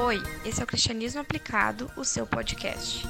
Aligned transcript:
Oi, 0.00 0.22
esse 0.44 0.60
é 0.60 0.64
o 0.64 0.66
Cristianismo 0.66 1.20
Aplicado, 1.20 1.90
o 1.96 2.04
seu 2.04 2.24
podcast. 2.24 3.04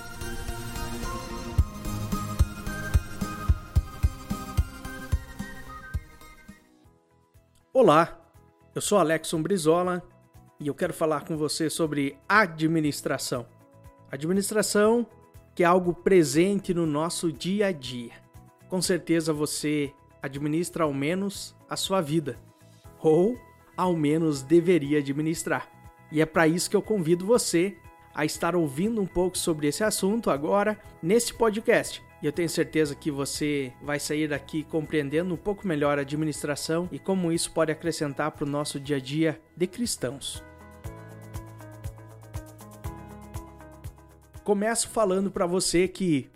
Olá, 7.74 8.18
eu 8.74 8.80
sou 8.80 8.96
Alexson 8.96 9.42
Brizola 9.42 10.02
e 10.58 10.66
eu 10.66 10.74
quero 10.74 10.94
falar 10.94 11.26
com 11.26 11.36
você 11.36 11.68
sobre 11.68 12.16
administração. 12.26 13.46
Administração 14.10 15.06
que 15.54 15.62
é 15.62 15.66
algo 15.66 15.92
presente 15.92 16.72
no 16.72 16.86
nosso 16.86 17.30
dia 17.30 17.66
a 17.66 17.72
dia. 17.72 18.12
Com 18.66 18.80
certeza 18.80 19.30
você 19.30 19.92
administra 20.22 20.84
ao 20.84 20.94
menos 20.94 21.54
a 21.68 21.76
sua 21.76 22.00
vida, 22.00 22.38
ou 22.98 23.38
ao 23.76 23.94
menos 23.94 24.40
deveria 24.40 25.00
administrar. 25.00 25.77
E 26.10 26.20
é 26.20 26.26
para 26.26 26.48
isso 26.48 26.70
que 26.70 26.76
eu 26.76 26.82
convido 26.82 27.26
você 27.26 27.76
a 28.14 28.24
estar 28.24 28.56
ouvindo 28.56 29.00
um 29.00 29.06
pouco 29.06 29.36
sobre 29.36 29.68
esse 29.68 29.84
assunto 29.84 30.30
agora 30.30 30.78
nesse 31.02 31.32
podcast. 31.34 32.02
E 32.20 32.26
eu 32.26 32.32
tenho 32.32 32.48
certeza 32.48 32.96
que 32.96 33.10
você 33.10 33.72
vai 33.80 34.00
sair 34.00 34.26
daqui 34.26 34.64
compreendendo 34.64 35.32
um 35.32 35.36
pouco 35.36 35.68
melhor 35.68 35.98
a 35.98 36.02
administração 36.02 36.88
e 36.90 36.98
como 36.98 37.30
isso 37.30 37.52
pode 37.52 37.70
acrescentar 37.70 38.32
para 38.32 38.44
o 38.44 38.48
nosso 38.48 38.80
dia 38.80 38.96
a 38.96 39.00
dia 39.00 39.40
de 39.56 39.66
cristãos. 39.68 40.42
Começo 44.42 44.88
falando 44.88 45.30
para 45.30 45.46
você 45.46 45.86
que 45.86 46.28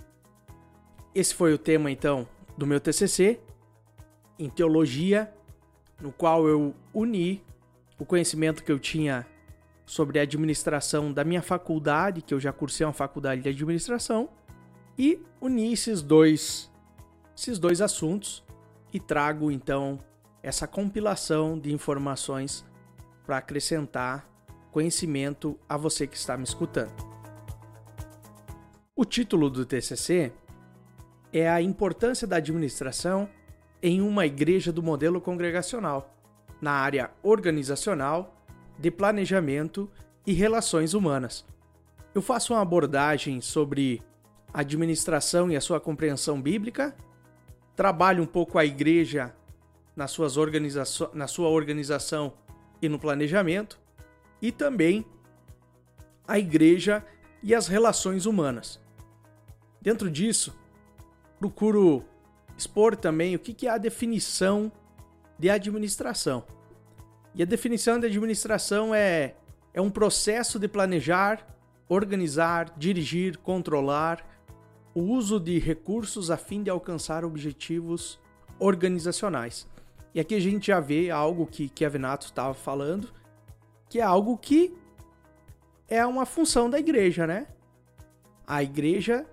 esse 1.14 1.34
foi 1.34 1.52
o 1.52 1.59
tema 1.59 1.90
então 1.90 2.28
do 2.56 2.66
meu 2.66 2.78
TCC 2.78 3.40
em 4.38 4.48
teologia, 4.48 5.32
no 6.00 6.12
qual 6.12 6.46
eu 6.46 6.74
uni 6.92 7.42
o 7.98 8.04
conhecimento 8.04 8.62
que 8.62 8.70
eu 8.70 8.78
tinha 8.78 9.26
sobre 9.92 10.19
a 10.19 10.23
administração 10.23 11.12
da 11.12 11.23
minha 11.23 11.43
faculdade, 11.43 12.23
que 12.23 12.32
eu 12.32 12.40
já 12.40 12.51
cursei 12.51 12.87
uma 12.87 12.95
faculdade 12.95 13.43
de 13.43 13.51
administração, 13.51 14.30
e 14.96 15.21
uni 15.38 15.71
esses 15.71 16.01
dois, 16.01 16.73
esses 17.37 17.59
dois 17.59 17.82
assuntos 17.82 18.43
e 18.90 18.98
trago 18.98 19.51
então 19.51 19.98
essa 20.43 20.66
compilação 20.66 21.59
de 21.59 21.74
informações 21.74 22.65
para 23.26 23.37
acrescentar 23.37 24.26
conhecimento 24.70 25.59
a 25.68 25.76
você 25.76 26.07
que 26.07 26.16
está 26.16 26.38
me 26.38 26.45
escutando. 26.45 26.95
O 28.96 29.04
título 29.04 29.51
do 29.51 29.66
TCC 29.66 30.32
é 31.35 31.51
a 31.51 31.60
importância 31.60 32.26
da 32.26 32.37
administração 32.37 33.29
em 33.82 34.01
uma 34.01 34.24
igreja 34.24 34.73
do 34.73 34.82
modelo 34.82 35.20
congregacional, 35.20 36.16
na 36.63 36.73
área 36.73 37.10
organizacional 37.23 38.41
de 38.83 38.91
planejamento 38.91 39.88
e 40.27 40.33
relações 40.33 40.93
humanas. 40.93 41.45
Eu 42.13 42.21
faço 42.21 42.52
uma 42.52 42.61
abordagem 42.61 43.41
sobre 43.41 44.02
administração 44.52 45.49
e 45.52 45.57
a 45.57 45.61
sua 45.61 45.79
compreensão 45.79 46.43
bíblica, 46.43 46.95
trabalho 47.77 48.25
um 48.25 48.27
pouco 48.27 48.59
a 48.59 48.65
igreja 48.65 49.33
nas 49.95 50.10
suas 50.10 50.35
na 51.15 51.29
sua 51.29 51.49
organização 51.49 52.33
e 52.83 52.88
no 52.88 52.99
planejamento, 52.99 53.79
e 54.43 54.51
também 54.51 55.07
a 56.27 56.37
igreja 56.37 57.07
e 57.41 57.55
as 57.55 57.69
relações 57.69 58.27
humanas. 58.27 58.80
Dentro 59.80 60.10
disso, 60.10 60.59
procuro 61.38 62.05
expor 62.59 62.97
também 62.97 63.37
o 63.37 63.38
que 63.38 63.69
é 63.69 63.71
a 63.71 63.79
definição 63.79 64.72
de 65.38 65.49
administração. 65.49 66.44
E 67.34 67.43
a 67.43 67.47
definição 67.47 67.99
de 67.99 68.06
administração 68.06 68.94
é, 68.94 69.34
é 69.72 69.81
um 69.81 69.91
processo 69.91 70.59
de 70.59 70.69
planejar, 70.69 71.47
organizar, 71.88 72.72
dirigir, 72.77 73.38
controlar 73.38 74.25
o 74.94 75.00
uso 75.00 75.41
de 75.41 75.59
recursos 75.59 76.31
a 76.31 76.37
fim 76.37 76.62
de 76.62 76.71
alcançar 76.71 77.25
objetivos 77.25 78.21
organizacionais. 78.59 79.66
E 80.15 80.21
aqui 80.21 80.34
a 80.34 80.41
gente 80.41 80.66
já 80.66 80.78
vê 80.78 81.10
algo 81.10 81.47
que 81.47 81.69
Kevin 81.71 81.98
Nato 81.98 82.26
estava 82.26 82.53
falando, 82.53 83.09
que 83.88 83.98
é 83.98 84.03
algo 84.03 84.37
que 84.37 84.76
é 85.88 86.04
uma 86.04 86.26
função 86.26 86.69
da 86.69 86.78
igreja, 86.78 87.26
né? 87.26 87.47
A 88.47 88.62
igreja 88.62 89.26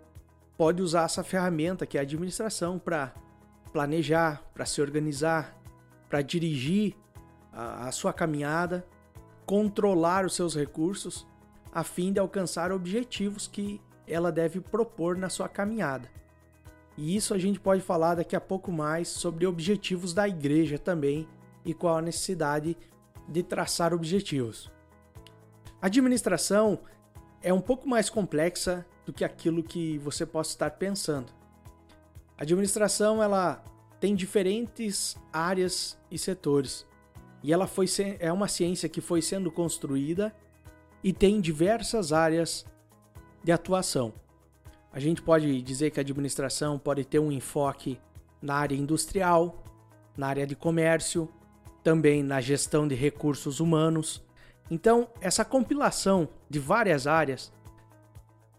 pode 0.58 0.82
usar 0.82 1.04
essa 1.04 1.24
ferramenta 1.24 1.86
que 1.86 1.98
é 1.98 2.02
a 2.02 2.04
administração 2.04 2.80
para 2.80 3.14
planejar, 3.74 4.42
para 4.54 4.66
se 4.66 4.82
organizar, 4.82 5.58
para 6.10 6.22
dirigir 6.22 6.96
a, 7.60 7.88
a 7.88 7.92
sua 7.92 8.14
caminhada, 8.14 8.86
controlar 9.46 10.26
os 10.26 10.36
seus 10.36 10.56
recursos, 10.56 11.28
a 11.72 11.84
fim 11.84 12.14
de 12.14 12.20
alcançar 12.20 12.72
objetivos 12.72 13.48
que 13.48 13.82
ela 14.08 14.32
deve 14.32 14.60
propor 14.60 15.18
na 15.18 15.30
sua 15.30 15.50
caminhada. 15.50 16.10
E 16.98 17.16
isso 17.16 17.34
a 17.34 17.38
gente 17.38 17.60
pode 17.60 17.82
falar 17.82 18.16
daqui 18.16 18.36
a 18.36 18.42
pouco 18.42 18.72
mais 18.72 19.08
sobre 19.08 19.46
objetivos 19.46 20.14
da 20.14 20.28
igreja 20.28 20.78
também 20.78 21.28
e 21.64 21.74
qual 21.74 21.98
a 21.98 22.02
necessidade 22.02 22.76
de 23.28 23.44
traçar 23.44 23.94
objetivos. 23.94 24.72
A 25.82 25.88
administração 25.88 26.80
é 27.42 27.54
um 27.54 27.62
pouco 27.62 27.88
mais 27.88 28.10
complexa 28.10 28.86
do 29.06 29.14
que 29.14 29.24
aquilo 29.24 29.64
que 29.64 29.98
você 30.00 30.26
possa 30.26 30.52
estar 30.52 30.72
pensando. 30.72 31.32
A 32.38 32.44
administração 32.44 33.22
ela 33.22 33.64
tem 34.00 34.16
diferentes 34.16 35.16
áreas 35.32 35.98
e 36.10 36.18
setores. 36.18 36.86
E 37.42 37.54
ela 37.54 37.68
foi 37.68 37.86
é 38.20 38.32
uma 38.32 38.48
ciência 38.48 38.90
que 38.90 39.02
foi 39.02 39.22
sendo 39.22 39.50
construída 39.52 40.36
e 41.04 41.14
tem 41.14 41.40
diversas 41.40 42.12
áreas 42.12 42.66
de 43.44 43.52
atuação. 43.52 44.14
A 44.92 45.00
gente 45.00 45.22
pode 45.22 45.62
dizer 45.62 45.92
que 45.92 46.00
a 46.00 46.02
administração 46.02 46.78
pode 46.78 47.06
ter 47.06 47.20
um 47.20 47.32
enfoque 47.32 48.00
na 48.42 48.56
área 48.56 48.76
industrial, 48.76 49.64
na 50.18 50.28
área 50.28 50.48
de 50.48 50.56
comércio, 50.56 51.30
também 51.84 52.24
na 52.24 52.42
gestão 52.42 52.88
de 52.88 52.96
recursos 52.96 53.60
humanos. 53.60 54.22
Então, 54.70 55.08
essa 55.22 55.46
compilação 55.46 56.28
de 56.50 56.60
várias 56.60 57.08
áreas 57.08 57.52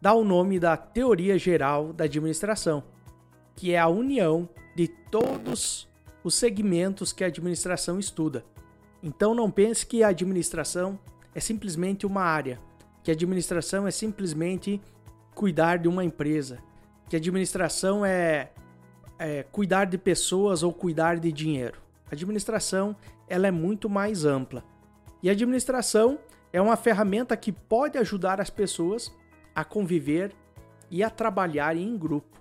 dá 0.01 0.15
o 0.15 0.25
nome 0.25 0.59
da 0.59 0.77
teoria 0.77 1.39
geral 1.39 1.93
da 1.93 2.05
administração, 2.05 2.83
que 3.55 3.73
é 3.73 3.79
a 3.79 3.89
união 3.89 4.49
de 4.75 4.89
todos 4.89 5.89
os 6.25 6.35
segmentos 6.35 7.13
que 7.13 7.25
a 7.25 7.27
administração 7.27 7.99
estuda. 7.99 8.45
Então 9.03 9.35
não 9.35 9.51
pense 9.51 9.87
que 9.87 10.03
a 10.03 10.09
administração 10.09 10.99
é 11.35 11.41
simplesmente 11.41 12.07
uma 12.07 12.23
área, 12.23 12.61
que 13.03 13.11
a 13.11 13.15
administração 13.15 13.87
é 13.87 13.91
simplesmente 13.91 14.81
cuidar 15.35 15.79
de 15.79 15.89
uma 15.89 16.05
empresa, 16.05 16.59
que 17.09 17.17
a 17.17 17.19
administração 17.19 18.05
é, 18.05 18.51
é 19.19 19.43
cuidar 19.45 19.87
de 19.87 19.97
pessoas 19.97 20.63
ou 20.63 20.73
cuidar 20.73 21.19
de 21.19 21.33
dinheiro. 21.33 21.79
A 22.11 22.15
administração 22.15 22.95
ela 23.29 23.47
é 23.47 23.51
muito 23.51 23.89
mais 23.89 24.25
ampla. 24.25 24.65
E 25.23 25.29
a 25.29 25.33
administração 25.33 26.19
é 26.53 26.61
uma 26.61 26.77
ferramenta 26.77 27.37
que 27.37 27.53
pode 27.53 27.97
ajudar 27.99 28.41
as 28.41 28.51
pessoas 28.51 29.13
a 29.55 29.65
conviver 29.65 30.35
e 30.91 31.03
a 31.03 31.11
trabalhar 31.11 31.77
em 31.77 31.97
grupo. 31.97 32.39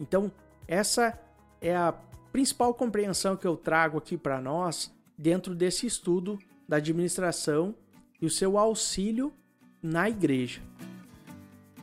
Então, 0.00 0.30
essa 0.68 1.18
é 1.60 1.74
a 1.74 1.94
principal 2.32 2.74
compreensão 2.74 3.36
que 3.36 3.46
eu 3.46 3.56
trago 3.56 3.96
aqui 3.96 4.16
para 4.16 4.40
nós 4.40 4.94
dentro 5.16 5.54
desse 5.54 5.86
estudo 5.86 6.38
da 6.68 6.76
administração 6.76 7.74
e 8.20 8.26
o 8.26 8.30
seu 8.30 8.58
auxílio 8.58 9.32
na 9.82 10.08
igreja. 10.08 10.60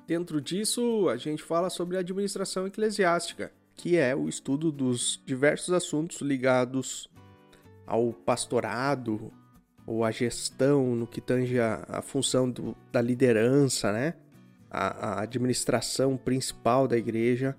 Dentro 0.06 0.42
disso, 0.42 1.08
a 1.10 1.18
gente 1.18 1.42
fala 1.42 1.70
sobre 1.70 1.96
a 1.96 2.02
administração 2.02 2.68
eclesiástica, 2.68 3.52
que 3.76 3.96
é 3.96 4.16
o 4.16 4.28
estudo 4.28 4.72
dos 4.72 5.22
diversos 5.26 5.74
assuntos 5.74 6.22
ligados 6.22 7.10
ao 7.86 8.14
pastorado 8.14 9.32
ou 9.86 10.04
à 10.04 10.12
gestão 10.12 10.96
no 10.96 11.08
que 11.08 11.22
tange 11.22 11.60
a, 11.60 11.86
a 11.88 12.02
função 12.02 12.50
do, 12.50 12.76
da 12.92 13.02
liderança, 13.02 13.92
né? 13.92 14.16
A, 14.70 15.20
a, 15.20 15.22
administração 15.22 16.18
principal 16.18 16.88
da 16.88 16.98
igreja. 16.98 17.56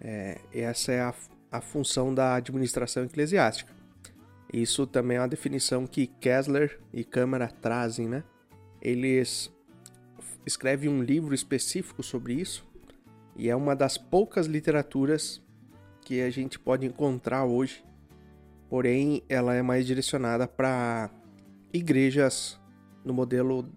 É, 0.00 0.40
essa 0.52 0.92
é 0.92 1.00
a, 1.00 1.14
a 1.52 1.60
função 1.60 2.14
da 2.14 2.34
administração 2.34 3.04
eclesiástica. 3.04 3.72
Isso 4.52 4.86
também 4.86 5.16
é 5.16 5.20
uma 5.20 5.28
definição 5.28 5.86
que 5.86 6.06
Kessler 6.06 6.80
e 6.92 7.04
Câmara 7.04 7.48
trazem, 7.48 8.08
né? 8.08 8.24
Eles 8.82 9.52
escrevem 10.44 10.88
um 10.88 11.02
livro 11.02 11.34
específico 11.34 12.02
sobre 12.02 12.34
isso 12.34 12.66
e 13.36 13.48
é 13.48 13.54
uma 13.54 13.76
das 13.76 13.96
poucas 13.96 14.46
literaturas 14.46 15.40
que 16.02 16.20
a 16.20 16.30
gente 16.30 16.58
pode 16.58 16.86
encontrar 16.86 17.44
hoje. 17.44 17.84
Porém, 18.68 19.22
ela 19.28 19.54
é 19.54 19.62
mais 19.62 19.86
direcionada 19.86 20.48
para 20.48 21.10
igrejas 21.72 22.58
no 23.04 23.14
modelo 23.14 23.68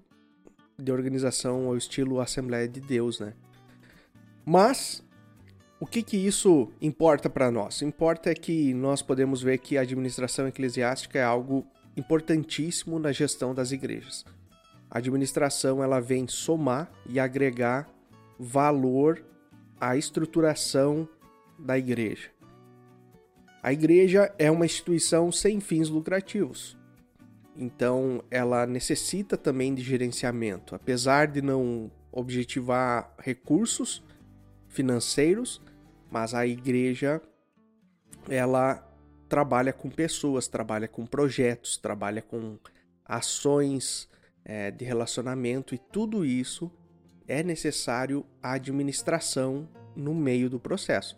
de 0.77 0.91
organização 0.91 1.67
ao 1.67 1.77
estilo 1.77 2.19
Assembleia 2.19 2.67
de 2.67 2.79
Deus, 2.79 3.19
né? 3.19 3.33
Mas 4.45 5.03
o 5.83 5.85
que, 5.85 6.01
que 6.01 6.15
isso 6.15 6.71
importa 6.79 7.29
para 7.29 7.51
nós? 7.51 7.81
Importa 7.81 8.29
é 8.31 8.33
que 8.33 8.73
nós 8.73 9.01
podemos 9.01 9.41
ver 9.41 9.57
que 9.57 9.77
a 9.77 9.81
administração 9.81 10.47
eclesiástica 10.47 11.19
é 11.19 11.23
algo 11.23 11.67
importantíssimo 11.97 12.97
na 12.97 13.11
gestão 13.11 13.53
das 13.53 13.73
igrejas. 13.73 14.23
A 14.89 14.99
administração 14.99 15.83
ela 15.83 15.99
vem 15.99 16.25
somar 16.25 16.89
e 17.05 17.19
agregar 17.19 17.89
valor 18.39 19.25
à 19.77 19.97
estruturação 19.97 21.05
da 21.59 21.77
igreja. 21.77 22.29
A 23.61 23.73
igreja 23.73 24.33
é 24.39 24.49
uma 24.49 24.65
instituição 24.65 25.33
sem 25.33 25.59
fins 25.59 25.89
lucrativos. 25.89 26.77
Então, 27.57 28.23
ela 28.31 28.65
necessita 28.65 29.35
também 29.35 29.75
de 29.75 29.81
gerenciamento, 29.81 30.75
apesar 30.75 31.27
de 31.27 31.41
não 31.41 31.91
objetivar 32.09 33.13
recursos 33.19 34.01
financeiros, 34.69 35.61
mas 36.13 36.35
a 36.35 36.45
igreja 36.45 37.19
ela 38.29 38.87
trabalha 39.27 39.73
com 39.73 39.89
pessoas, 39.89 40.47
trabalha 40.47 40.87
com 40.87 41.07
projetos, 41.07 41.75
trabalha 41.75 42.21
com 42.21 42.59
ações 43.03 44.07
é, 44.45 44.69
de 44.69 44.85
relacionamento 44.85 45.73
e 45.73 45.79
tudo 45.79 46.23
isso 46.23 46.71
é 47.27 47.41
necessário 47.41 48.23
a 48.43 48.51
administração 48.53 49.67
no 49.95 50.13
meio 50.13 50.51
do 50.51 50.59
processo. 50.59 51.17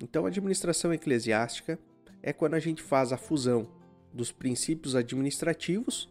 Então, 0.00 0.24
a 0.24 0.28
administração 0.28 0.94
eclesiástica 0.94 1.76
é 2.22 2.32
quando 2.32 2.54
a 2.54 2.60
gente 2.60 2.80
faz 2.80 3.12
a 3.12 3.16
fusão 3.16 3.68
dos 4.12 4.30
princípios 4.30 4.94
administrativos 4.94 6.08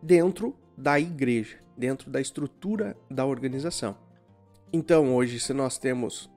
dentro 0.00 0.56
da 0.76 1.00
igreja, 1.00 1.58
dentro 1.76 2.08
da 2.08 2.20
estrutura 2.20 2.96
da 3.10 3.26
organização. 3.26 3.98
Então, 4.72 5.12
hoje, 5.12 5.40
se 5.40 5.52
nós 5.52 5.76
temos 5.76 6.30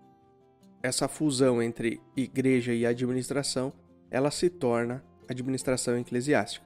essa 0.83 1.07
fusão 1.07 1.61
entre 1.61 2.01
igreja 2.15 2.73
e 2.73 2.85
administração, 2.85 3.71
ela 4.09 4.31
se 4.31 4.49
torna 4.49 5.03
administração 5.29 5.97
eclesiástica. 5.97 6.65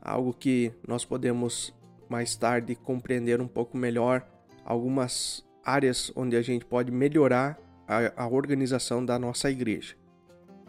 Algo 0.00 0.32
que 0.32 0.72
nós 0.86 1.04
podemos 1.04 1.74
mais 2.08 2.36
tarde 2.36 2.74
compreender 2.74 3.40
um 3.40 3.48
pouco 3.48 3.76
melhor 3.76 4.26
algumas 4.64 5.44
áreas 5.64 6.12
onde 6.14 6.36
a 6.36 6.42
gente 6.42 6.64
pode 6.64 6.92
melhorar 6.92 7.58
a, 7.88 8.24
a 8.24 8.28
organização 8.28 9.04
da 9.04 9.18
nossa 9.18 9.50
igreja. 9.50 9.96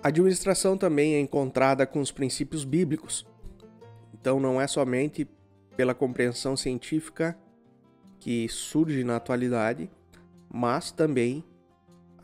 A 0.01 0.07
administração 0.07 0.77
também 0.77 1.15
é 1.15 1.19
encontrada 1.19 1.85
com 1.85 1.99
os 1.99 2.11
princípios 2.11 2.63
bíblicos. 2.63 3.25
Então 4.13 4.39
não 4.39 4.59
é 4.59 4.67
somente 4.67 5.27
pela 5.75 5.93
compreensão 5.93 6.55
científica 6.57 7.37
que 8.19 8.47
surge 8.49 9.03
na 9.03 9.17
atualidade, 9.17 9.89
mas 10.51 10.91
também 10.91 11.43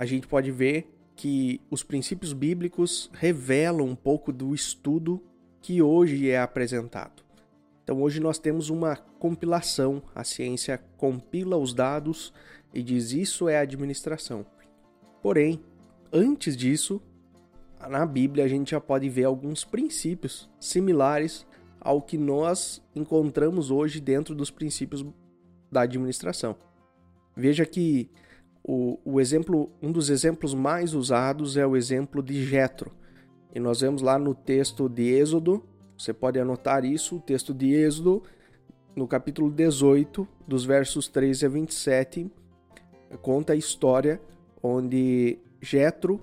a 0.03 0.05
gente 0.05 0.27
pode 0.27 0.51
ver 0.51 0.93
que 1.15 1.61
os 1.71 1.81
princípios 1.81 2.33
bíblicos 2.33 3.09
revelam 3.13 3.87
um 3.87 3.95
pouco 3.95 4.33
do 4.33 4.53
estudo 4.53 5.23
que 5.61 5.81
hoje 5.81 6.29
é 6.29 6.37
apresentado. 6.37 7.23
Então 7.81 8.01
hoje 8.01 8.19
nós 8.19 8.37
temos 8.37 8.69
uma 8.69 8.97
compilação, 8.97 10.03
a 10.13 10.25
ciência 10.25 10.77
compila 10.97 11.55
os 11.55 11.73
dados 11.73 12.33
e 12.73 12.83
diz 12.83 13.13
isso 13.13 13.47
é 13.47 13.57
administração. 13.57 14.45
Porém, 15.21 15.61
antes 16.11 16.57
disso, 16.57 17.01
na 17.89 18.05
Bíblia 18.05 18.43
a 18.43 18.47
gente 18.49 18.71
já 18.71 18.81
pode 18.81 19.07
ver 19.07 19.23
alguns 19.23 19.63
princípios 19.63 20.49
similares 20.59 21.47
ao 21.79 22.01
que 22.01 22.17
nós 22.17 22.81
encontramos 22.93 23.71
hoje 23.71 24.01
dentro 24.01 24.35
dos 24.35 24.51
princípios 24.51 25.05
da 25.71 25.83
administração. 25.83 26.57
Veja 27.37 27.65
que 27.65 28.09
o, 28.63 28.97
o 29.03 29.19
exemplo, 29.19 29.69
um 29.81 29.91
dos 29.91 30.09
exemplos 30.09 30.53
mais 30.53 30.93
usados 30.93 31.57
é 31.57 31.67
o 31.67 31.75
exemplo 31.75 32.23
de 32.23 32.45
Jetro. 32.45 32.91
E 33.53 33.59
nós 33.59 33.81
vemos 33.81 34.01
lá 34.01 34.17
no 34.17 34.33
texto 34.33 34.87
de 34.87 35.03
Êxodo, 35.03 35.63
você 35.97 36.13
pode 36.13 36.39
anotar 36.39 36.85
isso, 36.85 37.17
o 37.17 37.19
texto 37.19 37.53
de 37.53 37.73
Êxodo, 37.73 38.23
no 38.95 39.07
capítulo 39.07 39.51
18, 39.51 40.27
dos 40.47 40.65
versos 40.65 41.07
13 41.07 41.45
a 41.45 41.49
27, 41.49 42.31
conta 43.21 43.53
a 43.53 43.55
história 43.55 44.21
onde 44.61 45.39
Jetro, 45.61 46.19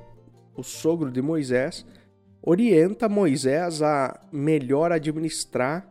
o 0.57 0.63
sogro 0.63 1.11
de 1.11 1.21
Moisés, 1.21 1.85
orienta 2.43 3.09
Moisés 3.09 3.83
a 3.83 4.19
melhor 4.33 4.93
administrar 4.93 5.89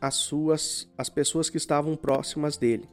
as 0.00 0.14
suas 0.14 0.88
as 0.96 1.08
pessoas 1.08 1.50
que 1.50 1.56
estavam 1.56 1.94
próximas 1.96 2.56
dele. 2.56 2.88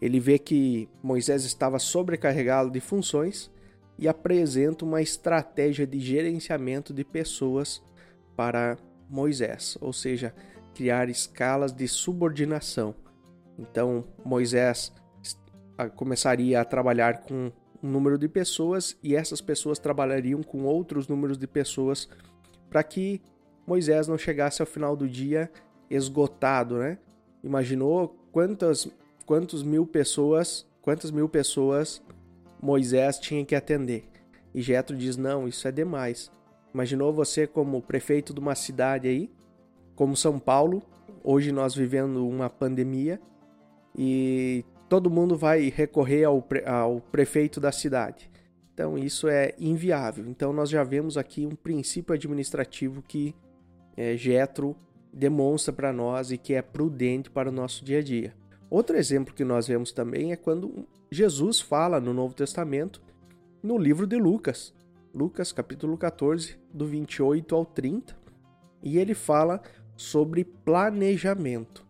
Ele 0.00 0.20
vê 0.20 0.38
que 0.38 0.88
Moisés 1.02 1.44
estava 1.44 1.78
sobrecarregado 1.78 2.70
de 2.70 2.80
funções 2.80 3.50
e 3.98 4.08
apresenta 4.08 4.84
uma 4.84 5.00
estratégia 5.00 5.86
de 5.86 6.00
gerenciamento 6.00 6.92
de 6.92 7.04
pessoas 7.04 7.82
para 8.36 8.76
Moisés, 9.08 9.78
ou 9.80 9.92
seja, 9.92 10.34
criar 10.74 11.08
escalas 11.08 11.72
de 11.72 11.86
subordinação. 11.86 12.94
Então, 13.58 14.04
Moisés 14.24 14.92
começaria 15.94 16.60
a 16.60 16.64
trabalhar 16.64 17.22
com 17.22 17.52
um 17.82 17.88
número 17.88 18.18
de 18.18 18.28
pessoas 18.28 18.96
e 19.02 19.14
essas 19.14 19.40
pessoas 19.40 19.78
trabalhariam 19.78 20.42
com 20.42 20.64
outros 20.64 21.06
números 21.06 21.38
de 21.38 21.46
pessoas 21.46 22.08
para 22.68 22.82
que 22.82 23.20
Moisés 23.66 24.08
não 24.08 24.18
chegasse 24.18 24.60
ao 24.60 24.66
final 24.66 24.96
do 24.96 25.08
dia 25.08 25.50
esgotado, 25.88 26.78
né? 26.78 26.98
Imaginou 27.42 28.16
quantas 28.32 28.88
quantos 29.26 29.62
mil 29.62 29.86
pessoas, 29.86 30.66
quantas 30.80 31.10
mil 31.10 31.28
pessoas 31.28 32.02
Moisés 32.60 33.18
tinha 33.18 33.44
que 33.44 33.54
atender? 33.54 34.04
E 34.54 34.62
Jetro 34.62 34.96
diz: 34.96 35.16
"Não, 35.16 35.48
isso 35.48 35.66
é 35.66 35.72
demais. 35.72 36.30
Imaginou 36.72 37.12
você 37.12 37.46
como 37.46 37.82
prefeito 37.82 38.34
de 38.34 38.40
uma 38.40 38.54
cidade 38.54 39.08
aí, 39.08 39.30
como 39.94 40.16
São 40.16 40.38
Paulo, 40.38 40.82
hoje 41.22 41.52
nós 41.52 41.74
vivendo 41.74 42.26
uma 42.26 42.50
pandemia 42.50 43.20
e 43.96 44.64
todo 44.88 45.10
mundo 45.10 45.36
vai 45.36 45.68
recorrer 45.68 46.24
ao, 46.24 46.42
pre 46.42 46.64
ao 46.66 47.00
prefeito 47.00 47.60
da 47.60 47.70
cidade. 47.70 48.30
Então 48.72 48.98
isso 48.98 49.28
é 49.28 49.54
inviável. 49.58 50.26
Então 50.26 50.52
nós 50.52 50.68
já 50.68 50.82
vemos 50.82 51.16
aqui 51.16 51.46
um 51.46 51.54
princípio 51.54 52.12
administrativo 52.12 53.02
que 53.02 53.34
é, 53.96 54.16
Getro 54.16 54.76
demonstra 55.12 55.72
para 55.72 55.92
nós 55.92 56.32
e 56.32 56.38
que 56.38 56.54
é 56.54 56.60
prudente 56.60 57.30
para 57.30 57.48
o 57.48 57.52
nosso 57.52 57.84
dia 57.84 57.98
a 57.98 58.02
dia. 58.02 58.34
Outro 58.74 58.96
exemplo 58.96 59.32
que 59.32 59.44
nós 59.44 59.68
vemos 59.68 59.92
também 59.92 60.32
é 60.32 60.36
quando 60.36 60.84
Jesus 61.08 61.60
fala 61.60 62.00
no 62.00 62.12
Novo 62.12 62.34
Testamento, 62.34 63.00
no 63.62 63.78
livro 63.78 64.04
de 64.04 64.16
Lucas, 64.16 64.74
Lucas 65.14 65.52
capítulo 65.52 65.96
14, 65.96 66.58
do 66.72 66.84
28 66.84 67.54
ao 67.54 67.64
30, 67.64 68.16
e 68.82 68.98
ele 68.98 69.14
fala 69.14 69.62
sobre 69.94 70.42
planejamento. 70.42 71.86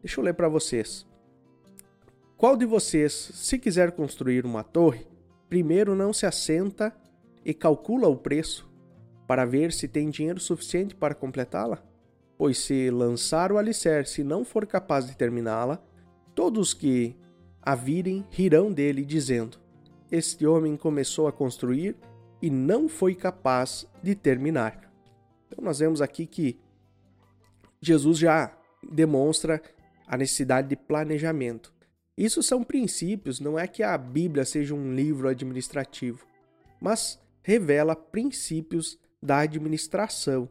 Deixa 0.00 0.20
eu 0.20 0.24
ler 0.24 0.32
para 0.32 0.48
vocês. 0.48 1.04
Qual 2.36 2.56
de 2.56 2.64
vocês, 2.64 3.12
se 3.12 3.58
quiser 3.58 3.90
construir 3.90 4.46
uma 4.46 4.62
torre, 4.62 5.08
primeiro 5.48 5.96
não 5.96 6.12
se 6.12 6.24
assenta 6.24 6.94
e 7.44 7.52
calcula 7.52 8.06
o 8.06 8.16
preço 8.16 8.70
para 9.26 9.44
ver 9.44 9.72
se 9.72 9.88
tem 9.88 10.08
dinheiro 10.08 10.38
suficiente 10.38 10.94
para 10.94 11.16
completá-la? 11.16 11.82
Pois 12.36 12.58
se 12.58 12.92
lançar 12.92 13.50
o 13.50 13.58
alicerce 13.58 14.20
e 14.20 14.24
não 14.24 14.44
for 14.44 14.68
capaz 14.68 15.04
de 15.04 15.16
terminá-la, 15.16 15.82
todos 16.38 16.72
que 16.72 17.16
a 17.60 17.74
virem 17.74 18.24
rirão 18.30 18.72
dele, 18.72 19.04
dizendo: 19.04 19.58
Este 20.08 20.46
homem 20.46 20.76
começou 20.76 21.26
a 21.26 21.32
construir 21.32 21.96
e 22.40 22.48
não 22.48 22.88
foi 22.88 23.12
capaz 23.16 23.88
de 24.00 24.14
terminar. 24.14 24.88
Então, 25.48 25.64
nós 25.64 25.80
vemos 25.80 26.00
aqui 26.00 26.26
que 26.26 26.56
Jesus 27.80 28.18
já 28.18 28.56
demonstra 28.88 29.60
a 30.06 30.16
necessidade 30.16 30.68
de 30.68 30.76
planejamento. 30.76 31.74
Isso 32.16 32.40
são 32.40 32.62
princípios, 32.62 33.40
não 33.40 33.58
é 33.58 33.66
que 33.66 33.82
a 33.82 33.98
Bíblia 33.98 34.44
seja 34.44 34.76
um 34.76 34.94
livro 34.94 35.26
administrativo, 35.26 36.24
mas 36.80 37.20
revela 37.42 37.96
princípios 37.96 38.96
da 39.20 39.40
administração. 39.40 40.48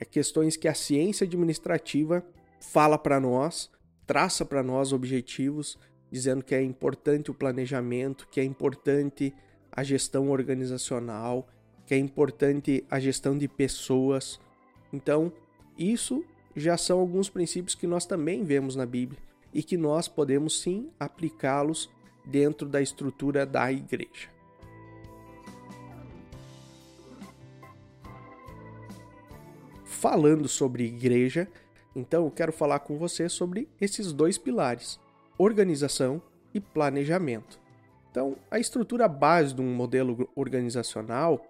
É 0.00 0.04
questões 0.06 0.56
que 0.56 0.66
a 0.66 0.72
ciência 0.72 1.26
administrativa 1.26 2.24
fala 2.58 2.96
para 2.96 3.20
nós, 3.20 3.70
traça 4.10 4.44
para 4.44 4.60
nós 4.60 4.92
objetivos, 4.92 5.78
dizendo 6.10 6.42
que 6.42 6.52
é 6.52 6.60
importante 6.60 7.30
o 7.30 7.34
planejamento, 7.34 8.26
que 8.28 8.40
é 8.40 8.44
importante 8.44 9.32
a 9.70 9.84
gestão 9.84 10.30
organizacional, 10.30 11.48
que 11.86 11.94
é 11.94 11.96
importante 11.96 12.84
a 12.90 12.98
gestão 12.98 13.38
de 13.38 13.46
pessoas. 13.46 14.40
Então, 14.92 15.32
isso 15.78 16.24
já 16.56 16.76
são 16.76 16.98
alguns 16.98 17.30
princípios 17.30 17.76
que 17.76 17.86
nós 17.86 18.04
também 18.04 18.42
vemos 18.42 18.74
na 18.74 18.84
Bíblia 18.84 19.20
e 19.54 19.62
que 19.62 19.76
nós 19.76 20.08
podemos 20.08 20.60
sim 20.60 20.90
aplicá-los 20.98 21.88
dentro 22.26 22.68
da 22.68 22.82
estrutura 22.82 23.46
da 23.46 23.70
igreja. 23.70 24.28
Falando 29.84 30.48
sobre 30.48 30.82
igreja, 30.82 31.46
então 31.94 32.24
eu 32.24 32.30
quero 32.30 32.52
falar 32.52 32.80
com 32.80 32.98
você 32.98 33.28
sobre 33.28 33.68
esses 33.80 34.12
dois 34.12 34.38
pilares: 34.38 35.00
organização 35.36 36.22
e 36.54 36.60
planejamento. 36.60 37.60
Então, 38.10 38.36
a 38.50 38.58
estrutura 38.58 39.06
base 39.06 39.54
de 39.54 39.60
um 39.60 39.72
modelo 39.72 40.28
organizacional, 40.34 41.46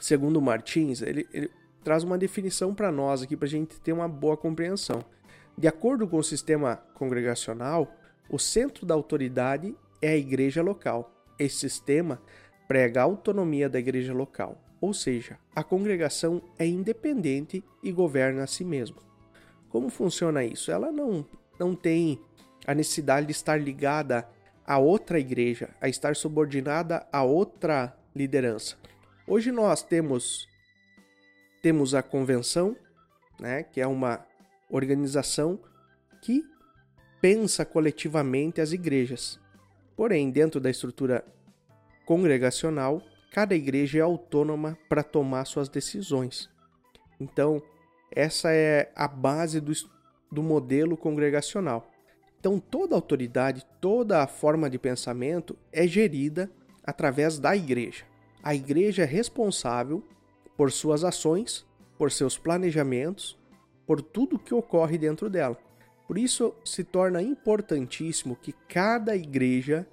segundo 0.00 0.40
Martins, 0.40 1.02
ele, 1.02 1.28
ele 1.32 1.50
traz 1.84 2.02
uma 2.02 2.16
definição 2.16 2.74
para 2.74 2.90
nós 2.90 3.22
aqui 3.22 3.36
para 3.36 3.46
a 3.46 3.50
gente 3.50 3.78
ter 3.80 3.92
uma 3.92 4.08
boa 4.08 4.36
compreensão 4.36 5.04
De 5.56 5.68
acordo 5.68 6.06
com 6.08 6.16
o 6.16 6.24
sistema 6.24 6.76
congregacional, 6.94 7.94
o 8.30 8.38
centro 8.38 8.86
da 8.86 8.94
autoridade 8.94 9.76
é 10.00 10.10
a 10.10 10.16
igreja 10.16 10.62
local. 10.62 11.12
Esse 11.38 11.56
sistema 11.56 12.20
prega 12.66 13.00
a 13.00 13.04
autonomia 13.04 13.68
da 13.68 13.78
igreja 13.78 14.14
local, 14.14 14.62
ou 14.80 14.94
seja, 14.94 15.38
a 15.54 15.62
congregação 15.62 16.40
é 16.58 16.66
independente 16.66 17.62
e 17.82 17.92
governa 17.92 18.44
a 18.44 18.46
si 18.46 18.64
mesma. 18.64 19.09
Como 19.70 19.88
funciona 19.88 20.44
isso? 20.44 20.70
Ela 20.70 20.92
não, 20.92 21.24
não 21.58 21.74
tem 21.74 22.20
a 22.66 22.74
necessidade 22.74 23.26
de 23.26 23.32
estar 23.32 23.56
ligada 23.60 24.28
a 24.66 24.78
outra 24.78 25.18
igreja, 25.18 25.70
a 25.80 25.88
estar 25.88 26.14
subordinada 26.14 27.06
a 27.12 27.22
outra 27.22 27.96
liderança. 28.14 28.76
Hoje 29.26 29.50
nós 29.50 29.82
temos 29.82 30.48
temos 31.62 31.94
a 31.94 32.02
convenção, 32.02 32.74
né, 33.38 33.62
que 33.62 33.80
é 33.80 33.86
uma 33.86 34.24
organização 34.70 35.60
que 36.22 36.42
pensa 37.20 37.64
coletivamente 37.64 38.60
as 38.60 38.72
igrejas. 38.72 39.38
Porém, 39.94 40.30
dentro 40.30 40.58
da 40.58 40.70
estrutura 40.70 41.24
congregacional, 42.06 43.02
cada 43.30 43.54
igreja 43.54 43.98
é 43.98 44.02
autônoma 44.02 44.78
para 44.88 45.02
tomar 45.02 45.44
suas 45.44 45.68
decisões. 45.68 46.48
Então, 47.20 47.62
essa 48.10 48.52
é 48.52 48.90
a 48.94 49.06
base 49.06 49.60
do, 49.60 49.72
do 50.30 50.42
modelo 50.42 50.96
congregacional. 50.96 51.90
Então, 52.38 52.58
toda 52.58 52.94
autoridade, 52.94 53.66
toda 53.80 54.22
a 54.22 54.26
forma 54.26 54.70
de 54.70 54.78
pensamento 54.78 55.56
é 55.72 55.86
gerida 55.86 56.50
através 56.84 57.38
da 57.38 57.54
igreja. 57.54 58.04
A 58.42 58.54
igreja 58.54 59.02
é 59.02 59.06
responsável 59.06 60.02
por 60.56 60.72
suas 60.72 61.04
ações, 61.04 61.66
por 61.98 62.10
seus 62.10 62.38
planejamentos, 62.38 63.38
por 63.86 64.00
tudo 64.00 64.38
que 64.38 64.54
ocorre 64.54 64.96
dentro 64.96 65.28
dela. 65.28 65.56
Por 66.08 66.16
isso, 66.16 66.54
se 66.64 66.82
torna 66.82 67.22
importantíssimo 67.22 68.34
que 68.34 68.52
cada 68.68 69.14
igreja 69.14 69.86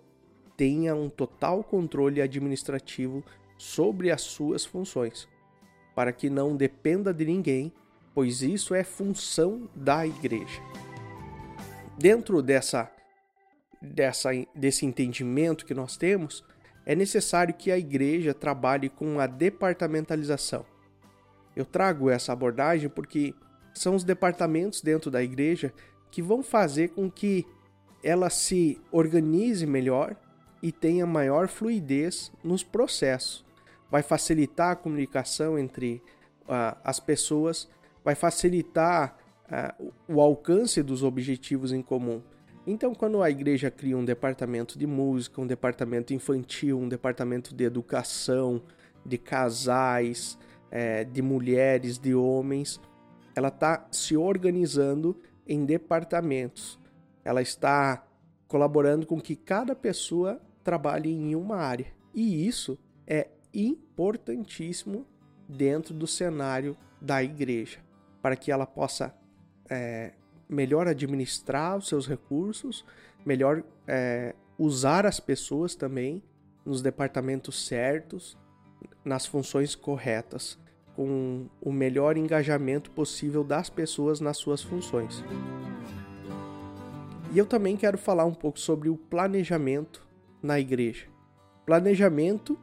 tenha 0.55 0.95
um 0.95 1.09
total 1.09 1.63
controle 1.63 2.21
administrativo 2.21 3.24
sobre 3.57 4.09
as 4.09 4.21
suas 4.21 4.65
funções, 4.65 5.27
para 5.93 6.12
que 6.12 6.29
não 6.29 6.55
dependa 6.55 7.13
de 7.13 7.25
ninguém, 7.25 7.71
pois 8.17 8.41
isso 8.41 8.74
é 8.74 8.83
função 8.83 9.69
da 9.75 10.03
igreja. 10.07 10.59
Dentro 12.00 12.41
dessa, 12.41 12.91
dessa 13.79 14.31
desse 14.55 14.88
entendimento 14.88 15.63
que 15.63 15.75
nós 15.75 15.97
temos, 15.97 16.43
é 16.83 16.95
necessário 16.95 17.53
que 17.53 17.71
a 17.71 17.77
igreja 17.77 18.33
trabalhe 18.33 18.89
com 18.89 19.19
a 19.19 19.27
departamentalização. 19.27 20.65
Eu 21.55 21.63
trago 21.63 22.09
essa 22.09 22.33
abordagem 22.33 22.89
porque 22.89 23.36
são 23.71 23.93
os 23.93 24.03
departamentos 24.03 24.81
dentro 24.81 25.12
da 25.12 25.21
igreja 25.21 25.71
que 26.09 26.24
vão 26.24 26.41
fazer 26.41 26.88
com 26.88 27.12
que 27.12 27.45
ela 28.03 28.31
se 28.31 28.81
organize 28.91 29.67
melhor 29.67 30.15
e 30.59 30.71
tenha 30.71 31.05
maior 31.05 31.47
fluidez 31.47 32.31
nos 32.43 32.63
processos. 32.63 33.45
Vai 33.91 34.01
facilitar 34.01 34.71
a 34.71 34.75
comunicação 34.75 35.59
entre 35.59 36.01
uh, 36.47 36.75
as 36.83 37.00
pessoas, 37.00 37.69
vai 38.08 38.16
facilitar 38.16 39.18
uh, 39.52 39.92
o 40.08 40.22
alcance 40.22 40.82
dos 40.82 41.04
objetivos 41.04 41.74
em 41.74 41.82
comum. 41.82 42.22
Então, 42.66 42.96
quando 42.96 43.22
a 43.22 43.30
igreja 43.30 43.70
cria 43.70 43.98
um 43.98 44.06
departamento 44.06 44.80
de 44.80 44.88
música, 44.88 45.42
um 45.42 45.46
departamento 45.46 46.14
infantil, 46.14 46.80
um 46.80 46.88
departamento 46.88 47.54
de 47.54 47.66
educação, 47.66 48.62
de 49.06 49.18
casais, 49.18 50.40
é, 50.72 51.04
de 51.04 51.22
mulheres, 51.22 51.98
de 51.98 52.16
homens, 52.16 52.80
ela 53.36 53.50
está 53.50 53.86
se 53.92 54.16
organizando 54.16 55.20
em 55.46 55.66
departamentos. 55.66 56.80
Ela 57.26 57.42
está 57.42 58.08
colaborando 58.48 59.06
com 59.06 59.20
que 59.20 59.36
cada 59.36 59.76
pessoa 59.76 60.42
trabalhe 60.64 61.12
em 61.12 61.36
uma 61.36 61.58
área. 61.58 61.88
E 62.14 62.48
isso 62.48 62.80
é 63.06 63.28
importantíssimo 63.54 65.06
dentro 65.46 65.94
do 65.94 66.08
cenário 66.08 66.78
da 67.02 67.22
igreja, 67.24 67.80
para 68.27 68.36
que 68.36 68.51
ela 68.51 68.65
possa 68.65 69.15
é, 69.69 70.12
melhor 70.50 70.86
administrar 70.86 71.77
os 71.77 71.88
seus 71.88 72.05
recursos, 72.05 72.84
melhor 73.25 73.63
é, 73.88 74.36
usar 74.60 75.05
as 75.05 75.17
pessoas 75.17 75.75
também 75.75 76.22
nos 76.65 76.81
departamentos 76.81 77.65
certos, 77.65 78.38
nas 79.05 79.25
funções 79.25 79.75
corretas, 79.75 80.60
com 80.93 81.46
o 81.62 81.72
melhor 81.72 82.17
engajamento 82.17 82.91
possível 82.91 83.46
das 83.46 83.69
pessoas 83.69 84.19
nas 84.19 84.36
suas 84.36 84.62
funções. 84.62 85.24
E 87.31 87.38
eu 87.38 87.46
também 87.46 87.77
quero 87.77 87.98
falar 87.98 88.25
um 88.25 88.34
pouco 88.34 88.60
sobre 88.60 88.89
o 88.89 88.98
planejamento 88.98 90.05
na 90.43 90.60
igreja. 90.60 91.05
Planejamento, 91.65 92.60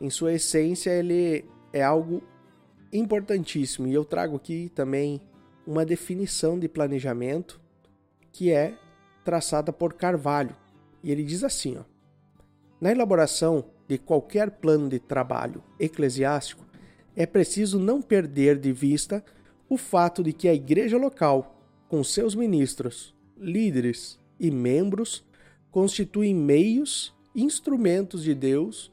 em 0.00 0.10
sua 0.10 0.34
essência, 0.34 0.90
ele 0.90 1.44
é 1.72 1.82
algo 1.82 2.22
importantíssimo 2.92 3.86
e 3.86 3.94
eu 3.94 4.04
trago 4.04 4.36
aqui 4.36 4.70
também 4.74 5.20
uma 5.66 5.84
definição 5.84 6.58
de 6.58 6.68
planejamento 6.68 7.60
que 8.32 8.50
é 8.50 8.74
traçada 9.24 9.72
por 9.72 9.94
Carvalho. 9.94 10.54
E 11.02 11.10
ele 11.10 11.24
diz 11.24 11.42
assim: 11.42 11.76
ó, 11.76 11.84
na 12.80 12.90
elaboração 12.90 13.64
de 13.88 13.98
qualquer 13.98 14.50
plano 14.50 14.88
de 14.88 14.98
trabalho 14.98 15.62
eclesiástico, 15.78 16.64
é 17.14 17.26
preciso 17.26 17.78
não 17.78 18.02
perder 18.02 18.58
de 18.58 18.72
vista 18.72 19.24
o 19.68 19.76
fato 19.76 20.22
de 20.22 20.32
que 20.32 20.48
a 20.48 20.54
igreja 20.54 20.96
local, 20.96 21.60
com 21.88 22.04
seus 22.04 22.34
ministros, 22.34 23.14
líderes 23.36 24.18
e 24.38 24.50
membros, 24.50 25.24
constituem 25.70 26.34
meios, 26.34 27.14
instrumentos 27.34 28.22
de 28.22 28.34
Deus 28.34 28.92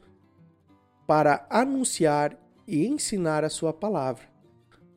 para 1.06 1.46
anunciar 1.50 2.38
e 2.66 2.86
ensinar 2.86 3.44
a 3.44 3.50
sua 3.50 3.72
palavra. 3.72 4.24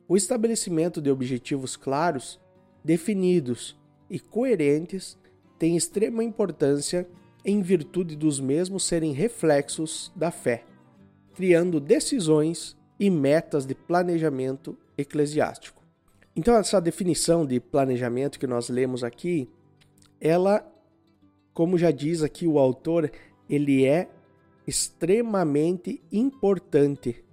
O 0.08 0.16
estabelecimento 0.16 1.02
de 1.02 1.12
objetivos 1.12 1.76
claros, 1.76 2.40
definidos 2.84 3.78
e 4.10 4.20
coerentes 4.20 5.18
tem 5.60 5.76
extrema 5.76 6.24
importância 6.24 7.08
em 7.44 7.62
virtude 7.62 8.16
dos 8.16 8.40
mesmos 8.40 8.84
serem 8.84 9.12
reflexos 9.12 10.12
da 10.16 10.32
fé, 10.32 10.64
criando 11.34 11.80
decisões 11.80 12.78
e 13.00 13.10
metas 13.10 13.66
de 13.66 13.76
planejamento 13.76 14.78
eclesiástico. 14.98 15.84
Então 16.36 16.56
essa 16.56 16.80
definição 16.80 17.46
de 17.46 17.60
planejamento 17.60 18.40
que 18.40 18.48
nós 18.48 18.70
lemos 18.70 19.04
aqui, 19.04 19.50
ela, 20.22 20.66
como 21.54 21.78
já 21.78 21.92
diz 21.92 22.22
aqui 22.22 22.48
o 22.48 22.60
autor, 22.60 23.12
ele 23.50 23.86
é 23.86 24.10
extremamente 24.66 26.02
importante 26.12 27.24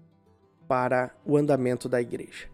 para 0.75 1.14
o 1.25 1.37
andamento 1.37 1.88
da 1.88 2.02
igreja. 2.02 2.49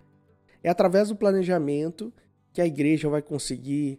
É 0.63 0.69
através 0.69 1.09
do 1.09 1.17
planejamento 1.17 2.13
que 2.53 2.61
a 2.61 2.67
igreja 2.67 3.09
vai 3.09 3.23
conseguir 3.23 3.99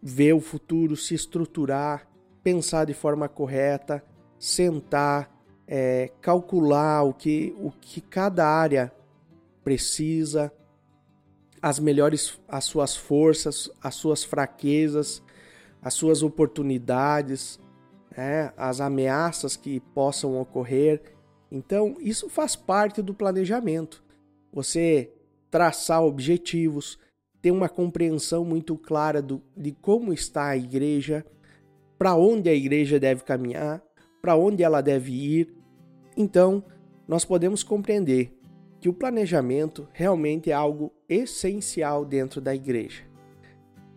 ver 0.00 0.34
o 0.34 0.40
futuro, 0.40 0.96
se 0.96 1.16
estruturar, 1.16 2.08
pensar 2.44 2.84
de 2.84 2.94
forma 2.94 3.28
correta, 3.28 4.04
sentar, 4.38 5.36
é, 5.66 6.12
calcular 6.20 7.02
o 7.02 7.12
que, 7.12 7.52
o 7.58 7.72
que 7.72 8.00
cada 8.00 8.46
área 8.46 8.92
precisa, 9.64 10.52
as 11.60 11.80
melhores, 11.80 12.38
as 12.46 12.66
suas 12.66 12.94
forças, 12.94 13.68
as 13.82 13.96
suas 13.96 14.22
fraquezas, 14.22 15.20
as 15.82 15.92
suas 15.92 16.22
oportunidades, 16.22 17.58
né, 18.16 18.52
as 18.56 18.80
ameaças 18.80 19.56
que 19.56 19.80
possam 19.80 20.40
ocorrer. 20.40 21.17
Então, 21.50 21.96
isso 22.00 22.28
faz 22.28 22.54
parte 22.54 23.00
do 23.00 23.14
planejamento. 23.14 24.02
Você 24.52 25.10
traçar 25.50 26.02
objetivos, 26.02 26.98
ter 27.40 27.50
uma 27.50 27.68
compreensão 27.68 28.44
muito 28.44 28.76
clara 28.76 29.22
do, 29.22 29.42
de 29.56 29.72
como 29.72 30.12
está 30.12 30.48
a 30.48 30.56
igreja, 30.56 31.24
para 31.98 32.14
onde 32.14 32.48
a 32.48 32.54
igreja 32.54 33.00
deve 33.00 33.24
caminhar, 33.24 33.82
para 34.20 34.36
onde 34.36 34.62
ela 34.62 34.80
deve 34.80 35.12
ir. 35.12 35.54
Então, 36.16 36.62
nós 37.06 37.24
podemos 37.24 37.62
compreender 37.62 38.36
que 38.80 38.88
o 38.88 38.92
planejamento 38.92 39.88
realmente 39.92 40.50
é 40.50 40.54
algo 40.54 40.92
essencial 41.08 42.04
dentro 42.04 42.40
da 42.40 42.54
igreja. 42.54 43.02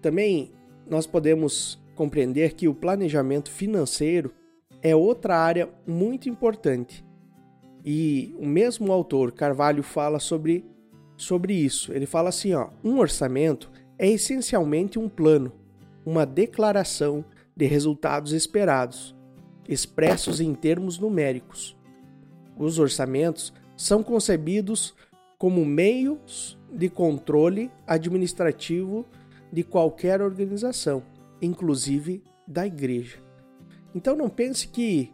Também 0.01 0.51
nós 0.88 1.05
podemos 1.05 1.79
compreender 1.96 2.53
que 2.53 2.67
o 2.67 2.74
planejamento 2.74 3.51
financeiro 3.51 4.34
é 4.81 4.96
outra 4.96 5.38
área 5.38 5.70
muito 5.86 6.27
importante. 6.27 7.05
E 7.84 8.36
o 8.38 8.46
mesmo 8.46 8.92
autor, 8.92 9.32
Carvalho, 9.32 9.84
fala 9.84 10.20
sobre 10.20 10.66
sobre 11.22 11.54
isso. 11.54 11.94
Ele 11.94 12.06
fala 12.06 12.30
assim, 12.30 12.54
ó, 12.54 12.70
um 12.84 12.98
orçamento 12.98 13.72
é 13.98 14.10
essencialmente 14.10 14.98
um 14.98 15.08
plano, 15.08 15.52
uma 16.04 16.26
declaração 16.26 17.24
de 17.56 17.66
resultados 17.66 18.34
esperados, 18.34 19.16
expressos 19.70 20.42
em 20.42 20.54
termos 20.56 20.98
numéricos. 20.98 21.78
Os 22.58 22.80
orçamentos 22.80 23.54
são 23.78 24.02
concebidos 24.02 24.96
como 25.38 25.64
meios 25.64 26.58
de 26.72 26.90
controle 26.90 27.72
administrativo 27.86 29.06
de 29.52 29.64
qualquer 29.64 30.22
organização, 30.22 31.04
inclusive 31.42 32.24
da 32.48 32.66
igreja. 32.66 33.18
Então 33.94 34.16
não 34.16 34.30
pense 34.30 34.68
que 34.68 35.12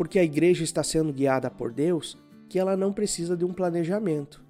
porque 0.00 0.18
a 0.18 0.24
igreja 0.24 0.64
está 0.64 0.82
sendo 0.82 1.12
guiada 1.12 1.50
por 1.50 1.70
Deus, 1.70 2.16
que 2.48 2.58
ela 2.58 2.74
não 2.74 2.90
precisa 2.90 3.36
de 3.36 3.44
um 3.44 3.52
planejamento. 3.52 4.42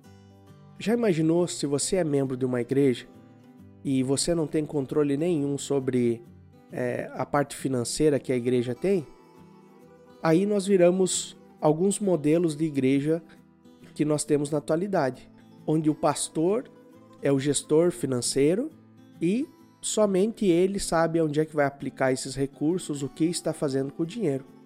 Já 0.79 0.95
imaginou 0.95 1.49
se 1.49 1.67
você 1.67 1.97
é 1.97 2.05
membro 2.05 2.37
de 2.37 2.45
uma 2.45 2.61
igreja 2.61 3.09
e 3.85 4.01
você 4.05 4.33
não 4.33 4.47
tem 4.47 4.65
controle 4.65 5.17
nenhum 5.17 5.59
sobre 5.59 6.23
é, 6.71 7.11
a 7.15 7.27
parte 7.27 7.57
financeira 7.57 8.21
que 8.21 8.33
a 8.33 8.37
igreja 8.37 8.77
tem? 8.77 9.05
Aí 10.23 10.47
nós 10.47 10.69
viramos 10.69 11.37
alguns 11.61 11.99
modelos 11.99 12.55
de 12.55 12.67
igreja 12.67 13.21
que 13.93 14.05
nós 14.05 14.23
temos 14.23 14.53
na 14.53 14.59
atualidade, 14.59 15.29
onde 15.67 15.91
o 15.91 15.97
pastor 15.97 16.71
é 17.21 17.33
o 17.33 17.41
gestor 17.41 17.91
financeiro 17.91 18.71
e 19.21 19.49
somente 19.81 20.47
ele 20.47 20.79
sabe 20.79 21.21
onde 21.21 21.41
é 21.41 21.45
que 21.45 21.57
vai 21.57 21.67
aplicar 21.67 22.13
esses 22.13 22.37
recursos, 22.37 23.03
o 23.03 23.09
que 23.09 23.25
está 23.25 23.53
fazendo 23.53 23.93
com 23.93 24.05
o 24.05 24.07
dinheiro. 24.07 24.60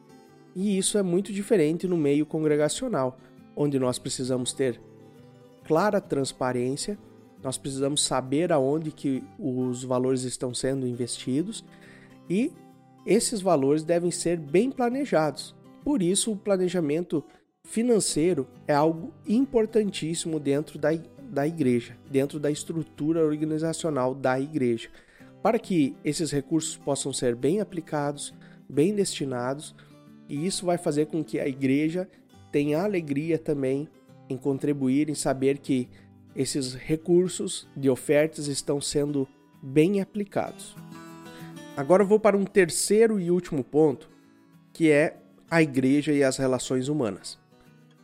E 0.55 0.79
isso 0.79 0.97
é 0.97 1.03
muito 1.03 1.33
diferente 1.33 1.87
no 1.87 1.97
meio 1.97 2.25
congregacional, 2.25 3.19
onde 3.57 3.79
nós 3.79 3.99
precisamos 3.99 4.53
ter 4.53 4.81
clara 5.65 6.01
transparência, 6.01 6.99
nós 7.43 7.59
precisamos 7.59 8.03
saber 8.03 8.53
aonde 8.53 8.91
que 8.91 9.23
os 9.39 9.85
valores 9.85 10.23
estão 10.23 10.55
sendo 10.55 10.87
investidos 10.87 11.65
e 12.29 12.53
esses 13.07 13.41
valores 13.41 13.83
devem 13.83 14.11
ser 14.11 14.39
bem 14.39 14.71
planejados. 14.71 15.55
Por 15.85 16.01
isso, 16.03 16.33
o 16.33 16.37
planejamento 16.37 17.23
financeiro 17.65 18.47
é 18.67 18.75
algo 18.75 19.13
importantíssimo 19.27 20.41
dentro 20.41 20.79
da, 20.79 20.91
da 21.23 21.47
igreja, 21.47 21.97
dentro 22.11 22.39
da 22.39 22.51
estrutura 22.51 23.25
organizacional 23.25 24.15
da 24.15 24.41
igreja, 24.41 24.89
para 25.43 25.59
que 25.59 25.95
esses 26.03 26.31
recursos 26.31 26.77
possam 26.77 27.13
ser 27.13 27.35
bem 27.35 27.61
aplicados, 27.61 28.33
bem 28.67 28.95
destinados, 28.95 29.75
e 30.28 30.47
isso 30.47 30.66
vai 30.66 30.78
fazer 30.78 31.07
com 31.07 31.23
que 31.23 31.38
a 31.38 31.47
igreja 31.47 32.09
tenha 32.50 32.83
alegria 32.83 33.38
também 33.38 33.88
em 34.28 34.37
contribuir, 34.37 35.09
em 35.09 35.14
saber 35.14 35.59
que 35.59 35.88
esses 36.35 36.75
recursos 36.75 37.69
de 37.76 37.88
ofertas 37.88 38.47
estão 38.47 38.81
sendo 38.81 39.28
bem 39.62 40.00
aplicados. 40.00 40.76
Agora 41.76 42.02
eu 42.02 42.07
vou 42.07 42.21
para 42.21 42.37
um 42.37 42.45
terceiro 42.45 43.19
e 43.19 43.31
último 43.31 43.62
ponto, 43.62 44.09
que 44.73 44.90
é 44.90 45.16
a 45.50 45.62
igreja 45.62 46.12
e 46.12 46.23
as 46.23 46.37
relações 46.37 46.88
humanas. 46.88 47.38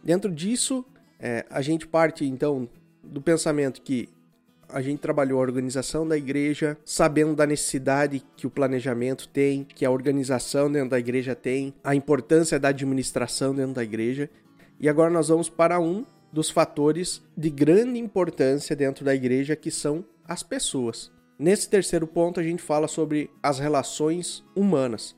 Dentro 0.02 0.32
disso, 0.32 0.84
é, 1.18 1.44
a 1.50 1.60
gente 1.60 1.86
parte 1.86 2.24
então 2.24 2.68
do 3.02 3.20
pensamento 3.20 3.82
que 3.82 4.08
a 4.72 4.80
gente 4.80 5.00
trabalhou 5.00 5.38
a 5.38 5.42
organização 5.42 6.06
da 6.06 6.16
igreja, 6.16 6.76
sabendo 6.84 7.34
da 7.34 7.46
necessidade 7.46 8.22
que 8.36 8.46
o 8.46 8.50
planejamento 8.50 9.28
tem, 9.28 9.64
que 9.64 9.84
a 9.84 9.90
organização 9.90 10.70
dentro 10.70 10.90
da 10.90 10.98
igreja 10.98 11.34
tem, 11.34 11.74
a 11.82 11.94
importância 11.94 12.58
da 12.58 12.68
administração 12.68 13.54
dentro 13.54 13.74
da 13.74 13.84
igreja. 13.84 14.28
E 14.78 14.88
agora 14.88 15.10
nós 15.10 15.28
vamos 15.28 15.48
para 15.48 15.80
um 15.80 16.04
dos 16.32 16.50
fatores 16.50 17.22
de 17.36 17.50
grande 17.50 17.98
importância 17.98 18.76
dentro 18.76 19.04
da 19.04 19.14
igreja, 19.14 19.56
que 19.56 19.70
são 19.70 20.04
as 20.26 20.42
pessoas. 20.42 21.10
Nesse 21.38 21.68
terceiro 21.68 22.06
ponto, 22.06 22.38
a 22.38 22.42
gente 22.42 22.62
fala 22.62 22.86
sobre 22.86 23.30
as 23.42 23.58
relações 23.58 24.44
humanas. 24.54 25.16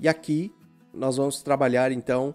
E 0.00 0.08
aqui 0.08 0.52
nós 0.92 1.16
vamos 1.16 1.42
trabalhar 1.42 1.92
então 1.92 2.34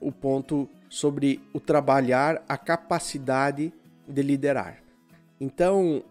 o 0.00 0.12
ponto 0.12 0.68
sobre 0.88 1.40
o 1.52 1.60
trabalhar 1.60 2.44
a 2.48 2.56
capacidade 2.58 3.72
de 4.06 4.22
liderar. 4.22 4.81
Então, 5.44 6.04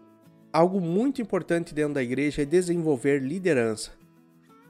algo 0.52 0.78
muito 0.78 1.22
importante 1.22 1.72
dentro 1.72 1.94
da 1.94 2.02
igreja 2.02 2.42
é 2.42 2.44
desenvolver 2.44 3.18
liderança. 3.18 3.92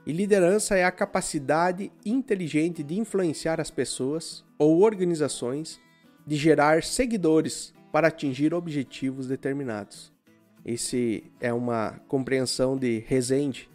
E 0.05 0.13
liderança 0.13 0.77
é 0.77 0.85
a 0.85 0.91
capacidade 0.91 1.91
inteligente 2.05 2.81
de 2.81 2.97
influenciar 2.97 3.59
as 3.59 3.69
pessoas 3.69 4.45
ou 4.57 4.79
organizações, 4.79 5.81
de 6.25 6.37
gerar 6.37 6.81
seguidores 6.81 7.73
para 7.91 8.07
atingir 8.07 8.53
objetivos 8.53 9.27
determinados. 9.27 10.13
Esse 10.65 11.29
é 11.41 11.51
uma 11.51 11.99
compreensão 12.07 12.77
de 12.77 12.99
Rezende 12.99 13.69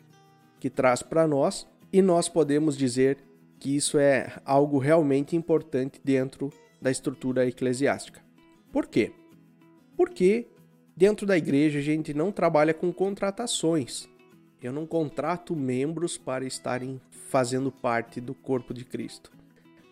que 0.59 0.71
traz 0.71 1.03
para 1.03 1.29
nós 1.29 1.67
e 1.93 2.01
nós 2.01 2.31
podemos 2.31 2.79
dizer 2.79 3.19
que 3.61 3.77
isso 3.77 3.99
é 3.99 4.41
algo 4.43 4.79
realmente 4.79 5.37
importante 5.37 6.01
dentro 6.03 6.51
da 6.81 6.91
estrutura 6.91 7.47
eclesiástica. 7.47 8.25
Por 8.73 8.87
quê? 8.87 9.13
Porque 9.95 10.47
dentro 10.99 11.25
da 11.25 11.39
igreja 11.39 11.79
a 11.79 11.83
gente 11.83 12.13
não 12.13 12.33
trabalha 12.33 12.75
com 12.75 12.93
contratações. 12.93 14.09
Eu 14.61 14.73
não 14.73 14.85
contrato 14.85 15.55
membros 15.55 16.19
para 16.19 16.45
estarem 16.45 17.01
fazendo 17.29 17.71
parte 17.71 18.21
do 18.21 18.35
corpo 18.35 18.75
de 18.75 18.85
Cristo. 18.85 19.31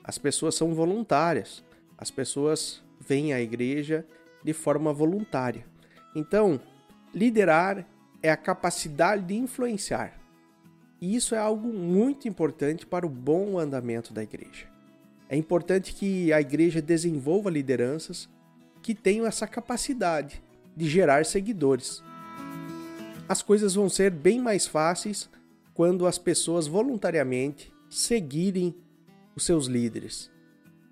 As 0.03 0.19
pessoas 0.19 0.57
são 0.57 0.75
voluntárias. 0.75 1.63
As 1.97 2.11
pessoas 2.11 2.83
vêm 2.99 3.33
à 3.33 3.41
igreja 3.41 4.05
de 4.43 4.53
forma 4.53 4.93
voluntária. 4.93 5.65
Então, 6.13 6.61
liderar 7.15 7.87
é 8.21 8.29
a 8.29 8.37
capacidade 8.37 9.23
de 9.23 9.37
influenciar. 9.37 10.19
E 11.01 11.15
isso 11.15 11.37
é 11.37 11.39
algo 11.39 11.73
muito 11.73 12.27
importante 12.27 12.85
para 12.85 13.07
o 13.07 13.11
bom 13.11 13.61
andamento 13.61 14.13
da 14.13 14.25
igreja. 14.25 14.67
É 15.29 15.37
importante 15.37 15.95
que 15.95 16.33
a 16.33 16.41
igreja 16.41 16.83
desenvolva 16.83 17.49
lideranças 17.49 18.29
que 18.83 18.93
tenham 18.93 19.25
essa 19.25 19.47
capacidade 19.47 20.43
de 20.77 20.89
gerar 20.89 21.25
seguidores. 21.25 22.03
As 23.29 23.43
coisas 23.43 23.75
vão 23.75 23.89
ser 23.89 24.11
bem 24.11 24.41
mais 24.41 24.67
fáceis 24.67 25.29
quando 25.75 26.07
as 26.07 26.19
pessoas 26.19 26.67
voluntariamente 26.67 27.73
seguirem 27.91 28.75
os 29.35 29.45
seus 29.45 29.67
líderes. 29.67 30.31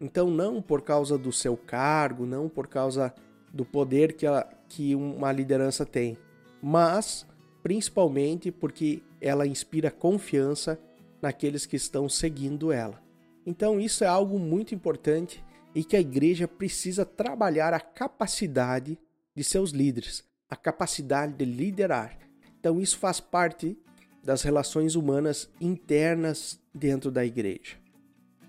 Então, 0.00 0.30
não 0.30 0.60
por 0.60 0.82
causa 0.82 1.16
do 1.16 1.32
seu 1.32 1.56
cargo, 1.56 2.26
não 2.26 2.48
por 2.48 2.66
causa 2.66 3.14
do 3.52 3.64
poder 3.64 4.14
que, 4.14 4.26
a, 4.26 4.46
que 4.68 4.94
uma 4.94 5.30
liderança 5.30 5.86
tem, 5.86 6.18
mas 6.60 7.26
principalmente 7.62 8.50
porque 8.50 9.02
ela 9.20 9.46
inspira 9.46 9.90
confiança 9.90 10.78
naqueles 11.22 11.64
que 11.64 11.76
estão 11.76 12.08
seguindo 12.08 12.72
ela. 12.72 13.00
Então, 13.46 13.80
isso 13.80 14.04
é 14.04 14.06
algo 14.06 14.38
muito 14.38 14.74
importante 14.74 15.42
e 15.74 15.84
que 15.84 15.96
a 15.96 16.00
igreja 16.00 16.46
precisa 16.46 17.04
trabalhar 17.04 17.72
a 17.72 17.80
capacidade 17.80 18.98
de 19.34 19.42
seus 19.42 19.70
líderes, 19.70 20.24
a 20.48 20.56
capacidade 20.56 21.34
de 21.34 21.44
liderar. 21.44 22.18
Então, 22.58 22.80
isso 22.80 22.98
faz 22.98 23.20
parte 23.20 23.76
das 24.22 24.42
relações 24.42 24.94
humanas 24.94 25.50
internas 25.60 26.60
dentro 26.74 27.10
da 27.10 27.24
igreja. 27.24 27.76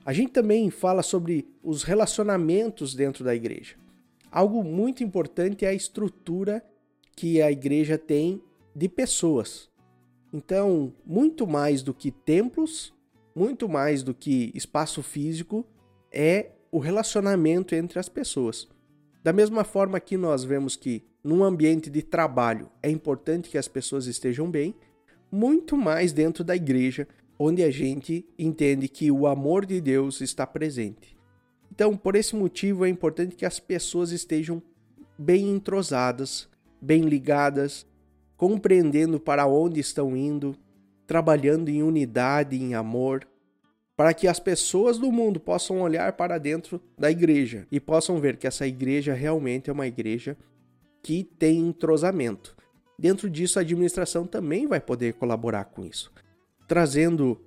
A 0.06 0.14
gente 0.14 0.32
também 0.32 0.70
fala 0.70 1.02
sobre 1.02 1.48
os 1.64 1.84
relacionamentos 1.84 2.94
dentro 2.94 3.24
da 3.24 3.36
igreja. 3.36 3.76
Algo 4.32 4.64
muito 4.64 5.04
importante 5.04 5.66
é 5.66 5.70
a 5.70 5.74
estrutura 5.74 6.64
que 7.16 7.42
a 7.42 7.52
igreja 7.52 7.98
tem 7.98 8.42
de 8.76 8.88
pessoas. 8.88 9.70
Então, 10.32 10.94
muito 11.06 11.48
mais 11.48 11.82
do 11.82 11.94
que 11.94 12.12
templos, 12.12 12.94
muito 13.34 13.68
mais 13.68 14.04
do 14.04 14.14
que 14.14 14.52
espaço 14.54 15.02
físico, 15.02 15.66
é 16.12 16.52
o 16.72 16.78
relacionamento 16.78 17.74
entre 17.74 17.98
as 17.98 18.10
pessoas. 18.10 18.68
Da 19.26 19.34
mesma 19.34 19.64
forma 19.64 20.00
que 20.00 20.18
nós 20.18 20.44
vemos 20.44 20.76
que 20.76 21.02
num 21.24 21.44
ambiente 21.44 21.90
de 21.90 22.04
trabalho 22.04 22.70
é 22.84 22.92
importante 22.92 23.50
que 23.50 23.58
as 23.58 23.68
pessoas 23.68 24.06
estejam 24.06 24.52
bem, 24.52 24.76
muito 25.32 25.76
mais 25.76 26.14
dentro 26.14 26.44
da 26.44 26.56
igreja, 26.56 27.08
onde 27.40 27.64
a 27.64 27.72
gente 27.72 28.24
entende 28.38 28.88
que 28.88 29.10
o 29.10 29.26
amor 29.26 29.66
de 29.66 29.82
Deus 29.82 30.22
está 30.22 30.46
presente. 30.46 31.18
Então, 31.72 31.98
por 31.98 32.16
esse 32.16 32.36
motivo, 32.36 32.86
é 32.86 32.88
importante 32.88 33.36
que 33.36 33.48
as 33.48 33.60
pessoas 33.60 34.12
estejam 34.12 34.62
bem 35.18 35.50
entrosadas, 35.50 36.48
bem 36.80 37.02
ligadas, 37.02 37.84
compreendendo 38.38 39.20
para 39.20 39.48
onde 39.48 39.80
estão 39.80 40.16
indo, 40.16 40.56
trabalhando 41.08 41.70
em 41.70 41.82
unidade, 41.82 42.62
em 42.62 42.76
amor, 42.76 43.28
para 43.96 44.14
que 44.14 44.28
as 44.28 44.40
pessoas 44.40 44.98
do 44.98 45.12
mundo 45.12 45.40
possam 45.40 45.82
olhar 45.82 46.14
para 46.14 46.38
dentro 46.38 46.82
da 46.98 47.10
igreja 47.10 47.66
e 47.72 47.80
possam 47.80 48.20
ver 48.20 48.38
que 48.38 48.46
essa 48.46 48.68
igreja 48.68 49.14
realmente 49.14 49.70
é 49.70 49.74
uma 49.74 49.88
igreja 49.88 50.38
que 51.02 51.24
tem 51.24 51.60
entrosamento. 51.60 52.56
Dentro 52.98 53.30
disso, 53.30 53.60
a 53.60 53.62
administração 53.62 54.26
também 54.26 54.68
vai 54.68 54.80
poder 54.80 55.14
colaborar 55.14 55.66
com 55.66 55.86
isso, 55.86 56.12
trazendo 56.68 57.40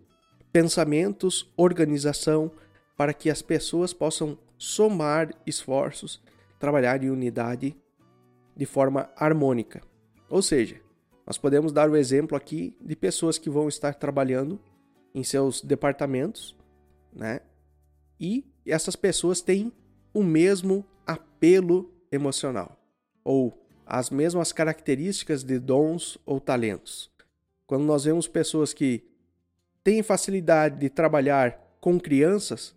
pensamentos, 0.52 1.50
organização, 1.56 2.50
para 2.96 3.12
que 3.12 3.30
as 3.30 3.42
pessoas 3.42 3.92
possam 3.92 4.38
somar 4.56 5.34
esforços, 5.46 6.20
trabalhar 6.58 7.02
em 7.02 7.10
unidade 7.10 7.76
de 8.56 8.66
forma 8.66 9.10
harmônica. 9.16 9.80
Ou 10.28 10.42
seja, 10.42 10.80
nós 11.26 11.38
podemos 11.38 11.72
dar 11.72 11.88
o 11.88 11.96
exemplo 11.96 12.36
aqui 12.36 12.76
de 12.80 12.96
pessoas 12.96 13.38
que 13.38 13.50
vão 13.50 13.68
estar 13.68 13.94
trabalhando 13.94 14.58
em 15.14 15.22
seus 15.22 15.60
departamentos, 15.60 16.56
né? 17.12 17.40
E 18.20 18.44
essas 18.66 18.96
pessoas 18.96 19.40
têm 19.40 19.72
o 20.12 20.22
mesmo 20.22 20.84
apelo 21.06 21.92
emocional 22.10 22.76
ou 23.24 23.66
as 23.86 24.10
mesmas 24.10 24.52
características 24.52 25.42
de 25.42 25.58
dons 25.58 26.18
ou 26.26 26.40
talentos. 26.40 27.10
Quando 27.66 27.84
nós 27.84 28.04
vemos 28.04 28.28
pessoas 28.28 28.72
que 28.72 29.04
têm 29.82 30.02
facilidade 30.02 30.78
de 30.78 30.90
trabalhar 30.90 31.76
com 31.80 31.98
crianças, 31.98 32.74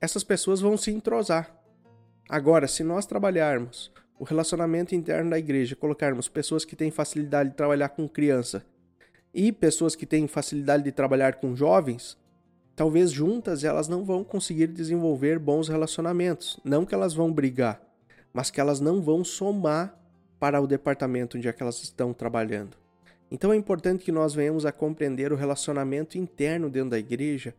essas 0.00 0.24
pessoas 0.24 0.60
vão 0.60 0.76
se 0.76 0.90
entrosar. 0.90 1.54
Agora, 2.28 2.66
se 2.66 2.82
nós 2.82 3.06
trabalharmos 3.06 3.92
o 4.18 4.24
relacionamento 4.24 4.94
interno 4.94 5.30
da 5.30 5.38
igreja, 5.38 5.76
colocarmos 5.76 6.28
pessoas 6.28 6.64
que 6.64 6.76
têm 6.76 6.90
facilidade 6.90 7.50
de 7.50 7.56
trabalhar 7.56 7.88
com 7.90 8.08
criança 8.08 8.64
e 9.32 9.52
pessoas 9.52 9.94
que 9.94 10.06
têm 10.06 10.26
facilidade 10.26 10.82
de 10.82 10.92
trabalhar 10.92 11.34
com 11.34 11.54
jovens, 11.54 12.18
talvez 12.74 13.10
juntas 13.10 13.64
elas 13.64 13.88
não 13.88 14.04
vão 14.04 14.24
conseguir 14.24 14.66
desenvolver 14.68 15.38
bons 15.38 15.68
relacionamentos. 15.68 16.58
Não 16.64 16.84
que 16.84 16.94
elas 16.94 17.14
vão 17.14 17.32
brigar, 17.32 17.80
mas 18.32 18.50
que 18.50 18.60
elas 18.60 18.80
não 18.80 19.00
vão 19.00 19.24
somar 19.24 19.96
para 20.38 20.60
o 20.60 20.66
departamento 20.66 21.36
onde 21.36 21.48
é 21.48 21.52
que 21.52 21.62
elas 21.62 21.82
estão 21.82 22.12
trabalhando. 22.12 22.76
Então 23.30 23.52
é 23.52 23.56
importante 23.56 24.04
que 24.04 24.10
nós 24.10 24.34
venhamos 24.34 24.66
a 24.66 24.72
compreender 24.72 25.32
o 25.32 25.36
relacionamento 25.36 26.18
interno 26.18 26.68
dentro 26.68 26.90
da 26.90 26.98
igreja 26.98 27.54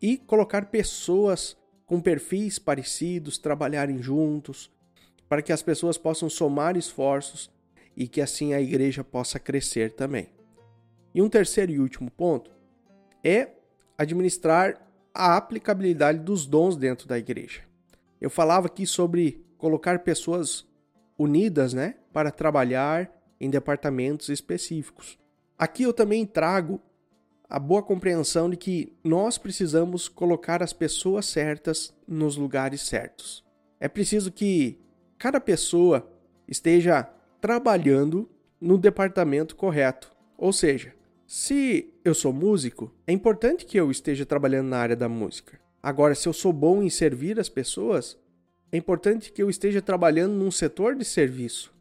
e 0.00 0.16
colocar 0.16 0.66
pessoas 0.66 1.56
com 1.84 2.00
perfis 2.00 2.58
parecidos 2.58 3.36
trabalharem 3.36 4.00
juntos, 4.00 4.70
para 5.28 5.42
que 5.42 5.52
as 5.52 5.62
pessoas 5.62 5.98
possam 5.98 6.28
somar 6.30 6.76
esforços 6.76 7.50
e 7.96 8.06
que 8.06 8.20
assim 8.20 8.54
a 8.54 8.60
igreja 8.60 9.02
possa 9.02 9.40
crescer 9.40 9.92
também. 9.92 10.28
E 11.14 11.20
um 11.20 11.28
terceiro 11.28 11.72
e 11.72 11.80
último 11.80 12.10
ponto 12.10 12.50
é 13.24 13.48
administrar 13.98 14.80
a 15.12 15.36
aplicabilidade 15.36 16.20
dos 16.20 16.46
dons 16.46 16.76
dentro 16.76 17.06
da 17.06 17.18
igreja. 17.18 17.62
Eu 18.20 18.30
falava 18.30 18.66
aqui 18.66 18.86
sobre 18.86 19.44
colocar 19.58 19.98
pessoas 20.00 20.66
unidas, 21.18 21.74
né, 21.74 21.96
para 22.12 22.30
trabalhar 22.30 23.10
em 23.40 23.50
departamentos 23.50 24.28
específicos. 24.28 25.18
Aqui 25.58 25.82
eu 25.82 25.92
também 25.92 26.24
trago 26.24 26.80
a 27.48 27.58
boa 27.58 27.82
compreensão 27.82 28.48
de 28.48 28.56
que 28.56 28.96
nós 29.02 29.36
precisamos 29.36 30.08
colocar 30.08 30.62
as 30.62 30.72
pessoas 30.72 31.26
certas 31.26 31.92
nos 32.06 32.36
lugares 32.36 32.82
certos. 32.82 33.44
É 33.78 33.88
preciso 33.88 34.30
que 34.30 34.78
cada 35.18 35.40
pessoa 35.40 36.08
esteja 36.46 37.02
trabalhando 37.40 38.30
no 38.60 38.78
departamento 38.78 39.56
correto. 39.56 40.14
Ou 40.38 40.52
seja, 40.52 40.94
se 41.32 41.94
eu 42.04 42.12
sou 42.12 42.32
músico, 42.32 42.92
é 43.06 43.12
importante 43.12 43.64
que 43.64 43.78
eu 43.78 43.88
esteja 43.88 44.26
trabalhando 44.26 44.66
na 44.66 44.78
área 44.78 44.96
da 44.96 45.08
música. 45.08 45.60
Agora, 45.80 46.12
se 46.12 46.28
eu 46.28 46.32
sou 46.32 46.52
bom 46.52 46.82
em 46.82 46.90
servir 46.90 47.38
as 47.38 47.48
pessoas, 47.48 48.18
é 48.72 48.76
importante 48.76 49.30
que 49.30 49.40
eu 49.40 49.48
esteja 49.48 49.80
trabalhando 49.80 50.32
num 50.32 50.50
setor 50.50 50.96
de 50.96 51.04
serviço. 51.04 51.72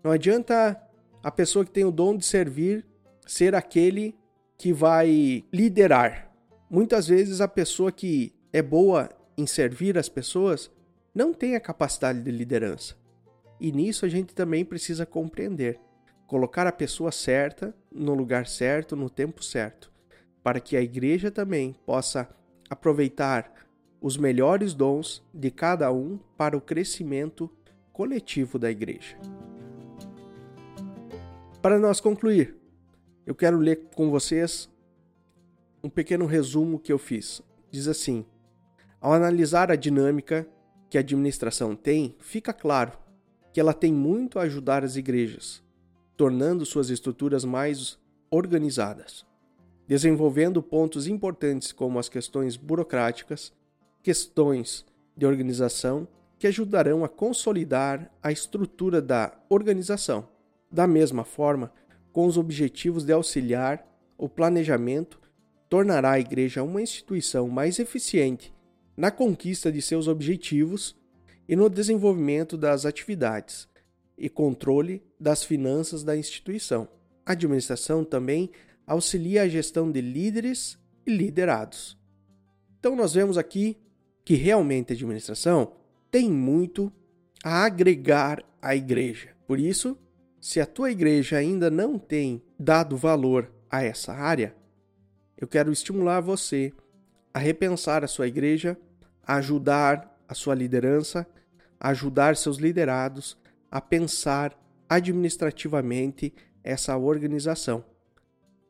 Não 0.00 0.12
adianta 0.12 0.80
a 1.24 1.30
pessoa 1.32 1.64
que 1.64 1.72
tem 1.72 1.84
o 1.84 1.90
dom 1.90 2.16
de 2.16 2.24
servir 2.24 2.86
ser 3.26 3.52
aquele 3.52 4.14
que 4.56 4.72
vai 4.72 5.44
liderar. 5.52 6.32
Muitas 6.70 7.08
vezes 7.08 7.40
a 7.40 7.48
pessoa 7.48 7.90
que 7.90 8.32
é 8.52 8.62
boa 8.62 9.10
em 9.36 9.44
servir 9.44 9.98
as 9.98 10.08
pessoas 10.08 10.70
não 11.12 11.34
tem 11.34 11.56
a 11.56 11.60
capacidade 11.60 12.22
de 12.22 12.30
liderança. 12.30 12.94
E 13.60 13.72
nisso 13.72 14.06
a 14.06 14.08
gente 14.08 14.36
também 14.36 14.64
precisa 14.64 15.04
compreender, 15.04 15.80
colocar 16.28 16.66
a 16.66 16.72
pessoa 16.72 17.10
certa 17.10 17.74
no 17.90 18.12
lugar 18.12 18.46
certo, 18.46 18.94
no 18.94 19.08
tempo 19.08 19.42
certo, 19.42 19.90
para 20.42 20.60
que 20.60 20.76
a 20.76 20.82
igreja 20.82 21.30
também 21.30 21.74
possa 21.86 22.28
aproveitar 22.68 23.50
os 23.98 24.18
melhores 24.18 24.74
dons 24.74 25.24
de 25.32 25.50
cada 25.50 25.90
um 25.90 26.18
para 26.36 26.56
o 26.56 26.60
crescimento 26.60 27.50
coletivo 27.94 28.58
da 28.58 28.70
igreja. 28.70 29.16
Para 31.62 31.78
nós 31.78 31.98
concluir, 31.98 32.54
eu 33.26 33.34
quero 33.34 33.56
ler 33.56 33.88
com 33.96 34.10
vocês 34.10 34.70
um 35.82 35.88
pequeno 35.88 36.26
resumo 36.26 36.78
que 36.78 36.92
eu 36.92 36.98
fiz. 36.98 37.40
Diz 37.70 37.88
assim: 37.88 38.24
Ao 39.00 39.14
analisar 39.14 39.72
a 39.72 39.76
dinâmica 39.76 40.46
que 40.90 40.98
a 40.98 41.00
administração 41.00 41.74
tem, 41.74 42.14
fica 42.20 42.52
claro 42.52 42.92
que 43.50 43.58
ela 43.58 43.72
tem 43.72 43.92
muito 43.92 44.38
a 44.38 44.42
ajudar 44.42 44.84
as 44.84 44.94
igrejas, 44.94 45.62
tornando 46.18 46.66
suas 46.66 46.90
estruturas 46.90 47.44
mais 47.44 47.96
organizadas, 48.28 49.24
desenvolvendo 49.86 50.60
pontos 50.60 51.06
importantes 51.06 51.70
como 51.70 51.96
as 51.96 52.08
questões 52.08 52.56
burocráticas, 52.56 53.52
questões 54.02 54.84
de 55.16 55.24
organização 55.24 56.08
que 56.36 56.48
ajudarão 56.48 57.04
a 57.04 57.08
consolidar 57.08 58.10
a 58.20 58.32
estrutura 58.32 59.00
da 59.00 59.32
organização. 59.48 60.28
Da 60.68 60.88
mesma 60.88 61.22
forma, 61.22 61.72
com 62.12 62.26
os 62.26 62.36
objetivos 62.36 63.04
de 63.04 63.12
auxiliar 63.12 63.86
o 64.18 64.28
planejamento, 64.28 65.20
tornará 65.68 66.12
a 66.12 66.20
Igreja 66.20 66.64
uma 66.64 66.82
instituição 66.82 67.48
mais 67.48 67.78
eficiente 67.78 68.52
na 68.96 69.12
conquista 69.12 69.70
de 69.70 69.80
seus 69.80 70.08
objetivos 70.08 70.96
e 71.48 71.54
no 71.54 71.70
desenvolvimento 71.70 72.56
das 72.56 72.84
atividades 72.84 73.68
e 74.18 74.28
controle 74.28 75.02
das 75.18 75.44
finanças 75.44 76.02
da 76.02 76.16
instituição. 76.16 76.88
A 77.24 77.32
administração 77.32 78.04
também 78.04 78.50
auxilia 78.86 79.42
a 79.42 79.48
gestão 79.48 79.90
de 79.90 80.00
líderes 80.00 80.78
e 81.06 81.10
liderados. 81.16 81.96
Então, 82.80 82.96
nós 82.96 83.14
vemos 83.14 83.38
aqui 83.38 83.76
que 84.24 84.34
realmente 84.34 84.92
a 84.92 84.96
administração 84.96 85.72
tem 86.10 86.30
muito 86.30 86.92
a 87.44 87.64
agregar 87.64 88.42
à 88.60 88.74
igreja. 88.74 89.30
Por 89.46 89.58
isso, 89.58 89.96
se 90.40 90.60
a 90.60 90.66
tua 90.66 90.90
igreja 90.90 91.36
ainda 91.36 91.70
não 91.70 91.98
tem 91.98 92.42
dado 92.58 92.96
valor 92.96 93.50
a 93.70 93.82
essa 93.82 94.12
área, 94.12 94.54
eu 95.36 95.46
quero 95.46 95.72
estimular 95.72 96.20
você 96.20 96.72
a 97.32 97.38
repensar 97.38 98.02
a 98.02 98.08
sua 98.08 98.26
igreja, 98.26 98.76
a 99.22 99.36
ajudar 99.36 100.18
a 100.26 100.34
sua 100.34 100.54
liderança, 100.54 101.26
a 101.78 101.90
ajudar 101.90 102.36
seus 102.36 102.56
liderados 102.56 103.38
a 103.70 103.80
pensar 103.80 104.58
administrativamente 104.88 106.32
essa 106.62 106.96
organização. 106.96 107.84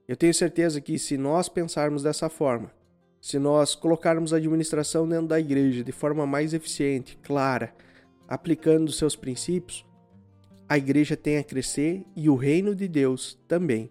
Eu 0.06 0.16
tenho 0.16 0.32
certeza 0.34 0.80
que 0.80 0.98
se 0.98 1.16
nós 1.16 1.48
pensarmos 1.48 2.02
dessa 2.02 2.28
forma, 2.28 2.72
se 3.20 3.38
nós 3.38 3.74
colocarmos 3.74 4.32
a 4.32 4.37
administração 4.37 5.08
dentro 5.08 5.28
da 5.28 5.40
igreja 5.40 5.84
de 5.84 5.92
forma 5.92 6.26
mais 6.26 6.54
eficiente, 6.54 7.18
clara, 7.22 7.74
aplicando 8.26 8.92
seus 8.92 9.16
princípios, 9.16 9.84
a 10.68 10.76
igreja 10.76 11.16
tem 11.16 11.38
a 11.38 11.44
crescer 11.44 12.04
e 12.14 12.28
o 12.28 12.37
reino 12.37 12.74
de 12.74 12.87
Deus 12.87 13.38
também. 13.48 13.90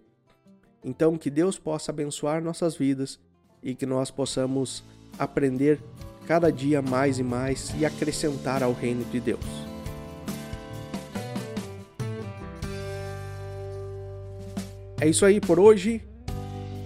Então, 0.83 1.17
que 1.17 1.29
Deus 1.29 1.57
possa 1.57 1.91
abençoar 1.91 2.41
nossas 2.41 2.75
vidas 2.75 3.19
e 3.61 3.75
que 3.75 3.85
nós 3.85 4.11
possamos 4.11 4.83
aprender 5.17 5.79
cada 6.27 6.51
dia 6.51 6.81
mais 6.81 7.19
e 7.19 7.23
mais 7.23 7.73
e 7.79 7.85
acrescentar 7.85 8.61
ao 8.61 8.73
reino 8.73 9.03
de 9.05 9.19
Deus. 9.19 9.76
É 14.99 15.07
isso 15.07 15.25
aí 15.25 15.39
por 15.39 15.59
hoje. 15.59 16.01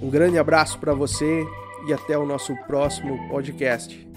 Um 0.02 0.10
grande 0.10 0.38
abraço 0.38 0.78
para 0.80 0.94
você 0.94 1.46
e 1.88 1.94
até 1.94 2.18
o 2.18 2.26
nosso 2.26 2.56
próximo 2.68 3.30
podcast. 3.30 4.11